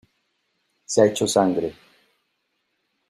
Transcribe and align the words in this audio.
se 0.83 0.99
ha 0.99 1.05
hecho 1.05 1.27
sangre. 1.27 1.75